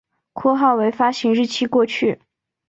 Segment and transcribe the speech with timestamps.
[0.33, 2.23] 括号为发行日期过去